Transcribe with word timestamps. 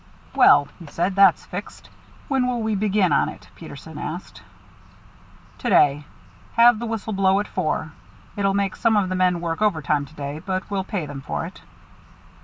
"Well," 0.33 0.67
he 0.79 0.87
said, 0.87 1.13
"that's 1.15 1.45
fixed." 1.45 1.91
"When 2.27 2.47
will 2.47 2.63
we 2.63 2.73
begin 2.73 3.13
on 3.13 3.29
it?" 3.29 3.47
Peterson 3.55 3.99
asked. 3.99 4.41
"To 5.59 5.69
day. 5.69 6.05
Have 6.55 6.79
the 6.79 6.87
whistle 6.87 7.13
blow 7.13 7.39
at 7.39 7.47
four. 7.47 7.91
It'll 8.35 8.55
make 8.55 8.75
some 8.75 8.97
of 8.97 9.09
the 9.09 9.15
men 9.15 9.41
work 9.41 9.61
overtime 9.61 10.05
to 10.07 10.15
day, 10.15 10.39
but 10.39 10.71
we'll 10.71 10.83
pay 10.83 11.05
them 11.05 11.21
for 11.21 11.45
it." 11.45 11.61